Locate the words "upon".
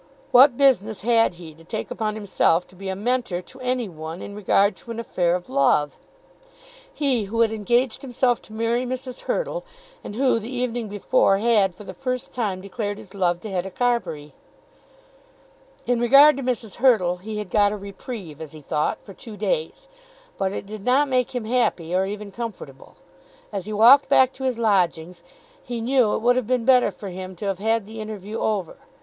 1.91-2.15